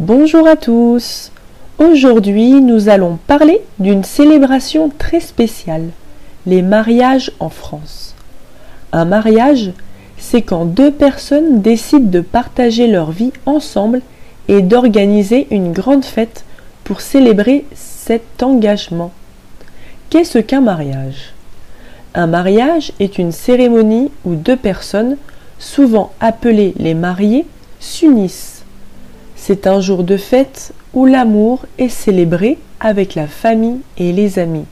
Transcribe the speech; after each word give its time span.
Bonjour 0.00 0.46
à 0.46 0.54
tous. 0.54 1.32
Aujourd'hui, 1.78 2.60
nous 2.60 2.88
allons 2.88 3.18
parler 3.26 3.60
d'une 3.80 4.04
célébration 4.04 4.92
très 4.96 5.18
spéciale, 5.18 5.88
les 6.46 6.62
mariages 6.62 7.32
en 7.40 7.48
France. 7.48 8.14
Un 8.92 9.04
mariage, 9.04 9.72
c'est 10.16 10.42
quand 10.42 10.66
deux 10.66 10.92
personnes 10.92 11.62
décident 11.62 12.08
de 12.08 12.20
partager 12.20 12.86
leur 12.86 13.10
vie 13.10 13.32
ensemble 13.44 14.02
et 14.46 14.62
d'organiser 14.62 15.48
une 15.50 15.72
grande 15.72 16.04
fête 16.04 16.44
pour 16.84 17.00
célébrer 17.00 17.64
cet 17.74 18.40
engagement. 18.44 19.10
Qu'est-ce 20.10 20.38
qu'un 20.38 20.60
mariage? 20.60 21.32
Un 22.14 22.28
mariage 22.28 22.92
est 23.00 23.18
une 23.18 23.32
cérémonie 23.32 24.12
où 24.24 24.36
deux 24.36 24.56
personnes, 24.56 25.16
souvent 25.58 26.12
appelées 26.20 26.72
les 26.78 26.94
mariés, 26.94 27.46
s'unissent 27.80 28.57
c'est 29.48 29.66
un 29.66 29.80
jour 29.80 30.04
de 30.04 30.18
fête 30.18 30.74
où 30.92 31.06
l'amour 31.06 31.64
est 31.78 31.88
célébré 31.88 32.58
avec 32.80 33.14
la 33.14 33.26
famille 33.26 33.80
et 33.96 34.12
les 34.12 34.38
amis. 34.38 34.66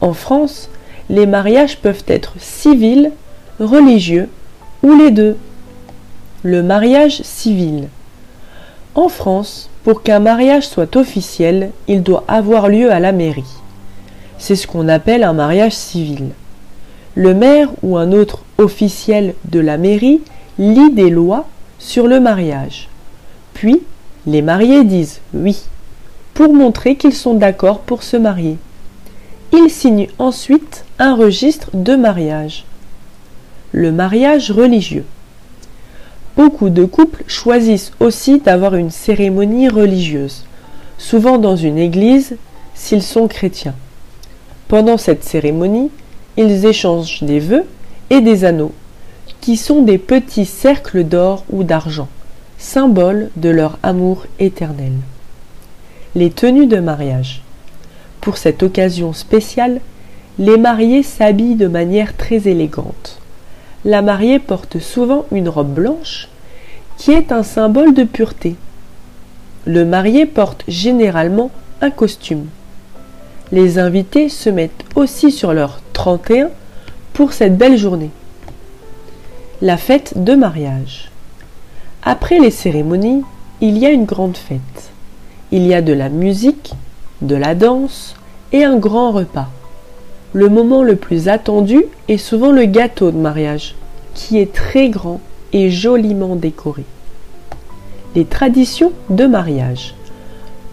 En 0.00 0.14
France, 0.14 0.70
les 1.10 1.26
mariages 1.26 1.76
peuvent 1.76 2.04
être 2.06 2.32
civils, 2.38 3.12
religieux 3.60 4.30
ou 4.82 4.96
les 4.96 5.10
deux. 5.10 5.36
Le 6.42 6.62
mariage 6.62 7.20
civil. 7.24 7.88
En 8.94 9.10
France, 9.10 9.68
pour 9.82 10.02
qu'un 10.02 10.18
mariage 10.18 10.66
soit 10.66 10.96
officiel, 10.96 11.70
il 11.86 12.02
doit 12.02 12.24
avoir 12.26 12.70
lieu 12.70 12.90
à 12.90 13.00
la 13.00 13.12
mairie. 13.12 13.52
C'est 14.38 14.56
ce 14.56 14.66
qu'on 14.66 14.88
appelle 14.88 15.24
un 15.24 15.34
mariage 15.34 15.74
civil. 15.74 16.30
Le 17.16 17.34
maire 17.34 17.68
ou 17.82 17.98
un 17.98 18.12
autre 18.12 18.44
officiel 18.56 19.34
de 19.44 19.60
la 19.60 19.76
mairie 19.76 20.22
lit 20.58 20.90
des 20.90 21.10
lois 21.10 21.44
sur 21.78 22.06
le 22.06 22.18
mariage. 22.18 22.88
Puis, 23.64 23.80
les 24.26 24.42
mariés 24.42 24.84
disent 24.84 25.22
oui, 25.32 25.56
pour 26.34 26.52
montrer 26.52 26.96
qu'ils 26.96 27.14
sont 27.14 27.32
d'accord 27.32 27.78
pour 27.78 28.02
se 28.02 28.18
marier. 28.18 28.58
Ils 29.54 29.70
signent 29.70 30.08
ensuite 30.18 30.84
un 30.98 31.16
registre 31.16 31.70
de 31.72 31.96
mariage. 31.96 32.66
Le 33.72 33.90
mariage 33.90 34.50
religieux. 34.50 35.06
Beaucoup 36.36 36.68
de 36.68 36.84
couples 36.84 37.24
choisissent 37.26 37.92
aussi 38.00 38.38
d'avoir 38.38 38.74
une 38.74 38.90
cérémonie 38.90 39.70
religieuse, 39.70 40.44
souvent 40.98 41.38
dans 41.38 41.56
une 41.56 41.78
église 41.78 42.36
s'ils 42.74 43.02
sont 43.02 43.28
chrétiens. 43.28 43.76
Pendant 44.68 44.98
cette 44.98 45.24
cérémonie, 45.24 45.90
ils 46.36 46.66
échangent 46.66 47.22
des 47.22 47.40
vœux 47.40 47.64
et 48.10 48.20
des 48.20 48.44
anneaux, 48.44 48.74
qui 49.40 49.56
sont 49.56 49.80
des 49.80 49.96
petits 49.96 50.44
cercles 50.44 51.02
d'or 51.02 51.46
ou 51.50 51.64
d'argent 51.64 52.08
symbole 52.64 53.28
de 53.36 53.50
leur 53.50 53.78
amour 53.82 54.24
éternel. 54.40 54.94
Les 56.14 56.30
tenues 56.30 56.66
de 56.66 56.78
mariage. 56.80 57.42
Pour 58.22 58.38
cette 58.38 58.62
occasion 58.62 59.12
spéciale, 59.12 59.80
les 60.38 60.56
mariés 60.56 61.02
s'habillent 61.02 61.56
de 61.56 61.68
manière 61.68 62.16
très 62.16 62.48
élégante. 62.48 63.20
La 63.84 64.00
mariée 64.00 64.38
porte 64.38 64.78
souvent 64.80 65.26
une 65.30 65.50
robe 65.50 65.74
blanche 65.74 66.28
qui 66.96 67.12
est 67.12 67.32
un 67.32 67.42
symbole 67.42 67.92
de 67.92 68.02
pureté. 68.02 68.56
Le 69.66 69.84
marié 69.84 70.24
porte 70.24 70.64
généralement 70.66 71.50
un 71.82 71.90
costume. 71.90 72.46
Les 73.52 73.78
invités 73.78 74.30
se 74.30 74.48
mettent 74.48 74.84
aussi 74.94 75.30
sur 75.30 75.52
leur 75.52 75.80
31 75.92 76.48
pour 77.12 77.34
cette 77.34 77.58
belle 77.58 77.76
journée. 77.76 78.10
La 79.60 79.76
fête 79.76 80.14
de 80.16 80.34
mariage. 80.34 81.10
Après 82.06 82.38
les 82.38 82.50
cérémonies, 82.50 83.22
il 83.62 83.78
y 83.78 83.86
a 83.86 83.90
une 83.90 84.04
grande 84.04 84.36
fête. 84.36 84.90
Il 85.52 85.66
y 85.66 85.72
a 85.72 85.80
de 85.80 85.94
la 85.94 86.10
musique, 86.10 86.74
de 87.22 87.34
la 87.34 87.54
danse 87.54 88.14
et 88.52 88.62
un 88.62 88.76
grand 88.76 89.10
repas. 89.10 89.48
Le 90.34 90.50
moment 90.50 90.82
le 90.82 90.96
plus 90.96 91.28
attendu 91.28 91.82
est 92.08 92.18
souvent 92.18 92.52
le 92.52 92.66
gâteau 92.66 93.10
de 93.10 93.16
mariage, 93.16 93.74
qui 94.12 94.38
est 94.38 94.52
très 94.52 94.90
grand 94.90 95.20
et 95.54 95.70
joliment 95.70 96.36
décoré. 96.36 96.84
Les 98.14 98.26
traditions 98.26 98.92
de 99.08 99.24
mariage. 99.24 99.94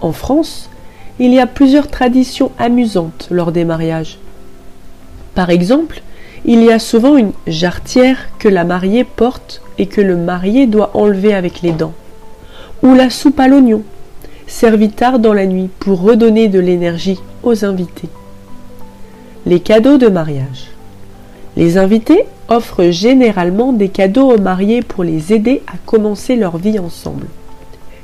En 0.00 0.12
France, 0.12 0.70
il 1.18 1.34
y 1.34 1.40
a 1.40 1.46
plusieurs 1.46 1.88
traditions 1.88 2.52
amusantes 2.58 3.28
lors 3.30 3.52
des 3.52 3.66
mariages. 3.66 4.18
Par 5.34 5.50
exemple, 5.50 6.00
il 6.44 6.62
y 6.62 6.70
a 6.70 6.78
souvent 6.78 7.16
une 7.16 7.32
jarretière 7.46 8.18
que 8.38 8.48
la 8.48 8.64
mariée 8.64 9.04
porte 9.04 9.62
et 9.78 9.86
que 9.86 10.00
le 10.00 10.16
marié 10.16 10.66
doit 10.66 10.90
enlever 10.94 11.34
avec 11.34 11.62
les 11.62 11.72
dents. 11.72 11.94
Ou 12.82 12.94
la 12.94 13.10
soupe 13.10 13.40
à 13.40 13.48
l'oignon, 13.48 13.82
servie 14.46 14.90
tard 14.90 15.18
dans 15.18 15.34
la 15.34 15.46
nuit 15.46 15.68
pour 15.78 16.00
redonner 16.00 16.48
de 16.48 16.58
l'énergie 16.58 17.20
aux 17.42 17.64
invités. 17.64 18.08
Les 19.46 19.60
cadeaux 19.60 19.98
de 19.98 20.08
mariage. 20.08 20.70
Les 21.56 21.76
invités 21.76 22.24
offrent 22.48 22.90
généralement 22.90 23.72
des 23.72 23.88
cadeaux 23.88 24.32
aux 24.32 24.40
mariés 24.40 24.82
pour 24.82 25.04
les 25.04 25.32
aider 25.32 25.62
à 25.66 25.76
commencer 25.86 26.36
leur 26.36 26.56
vie 26.56 26.78
ensemble. 26.78 27.26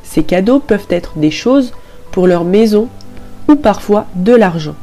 Ces 0.02 0.22
cadeaux 0.22 0.58
peuvent 0.58 0.86
être 0.90 1.18
des 1.18 1.30
choses 1.30 1.72
pour 2.10 2.26
leur 2.26 2.44
maison 2.44 2.88
ou 3.48 3.56
parfois 3.56 4.06
de 4.14 4.34
l'argent. 4.34 4.74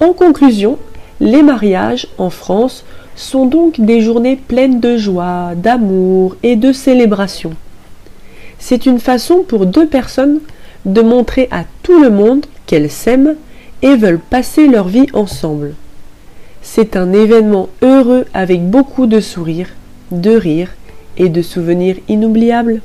En 0.00 0.12
conclusion, 0.12 0.78
les 1.20 1.42
mariages 1.42 2.08
en 2.18 2.30
France 2.30 2.84
sont 3.14 3.46
donc 3.46 3.80
des 3.80 4.00
journées 4.00 4.36
pleines 4.36 4.80
de 4.80 4.96
joie, 4.96 5.52
d'amour 5.54 6.36
et 6.42 6.56
de 6.56 6.72
célébration. 6.72 7.52
C'est 8.58 8.86
une 8.86 9.00
façon 9.00 9.44
pour 9.46 9.66
deux 9.66 9.86
personnes 9.86 10.40
de 10.86 11.02
montrer 11.02 11.48
à 11.50 11.64
tout 11.82 12.02
le 12.02 12.10
monde 12.10 12.46
qu'elles 12.66 12.90
s'aiment 12.90 13.36
et 13.82 13.96
veulent 13.96 14.18
passer 14.18 14.66
leur 14.66 14.88
vie 14.88 15.06
ensemble. 15.12 15.74
C'est 16.62 16.96
un 16.96 17.12
événement 17.12 17.68
heureux 17.82 18.26
avec 18.34 18.68
beaucoup 18.68 19.06
de 19.06 19.20
sourires, 19.20 19.70
de 20.10 20.32
rires 20.32 20.72
et 21.16 21.28
de 21.28 21.42
souvenirs 21.42 21.96
inoubliables. 22.08 22.80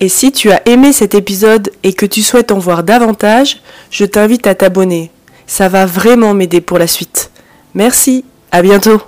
Et 0.00 0.08
si 0.08 0.32
tu 0.32 0.50
as 0.50 0.66
aimé 0.66 0.92
cet 0.92 1.14
épisode 1.14 1.70
et 1.82 1.92
que 1.92 2.06
tu 2.06 2.22
souhaites 2.22 2.52
en 2.52 2.58
voir 2.58 2.82
davantage, 2.82 3.60
je 3.90 4.06
t'invite 4.06 4.46
à 4.46 4.54
t'abonner. 4.54 5.10
Ça 5.50 5.68
va 5.68 5.84
vraiment 5.84 6.32
m'aider 6.32 6.60
pour 6.60 6.78
la 6.78 6.86
suite. 6.86 7.32
Merci, 7.74 8.24
à 8.52 8.62
bientôt 8.62 9.02